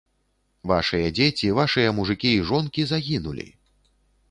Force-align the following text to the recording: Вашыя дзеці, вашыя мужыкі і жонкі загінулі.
Вашыя 0.71 1.11
дзеці, 1.17 1.51
вашыя 1.59 1.93
мужыкі 1.99 2.33
і 2.39 2.41
жонкі 2.53 2.89
загінулі. 2.95 3.49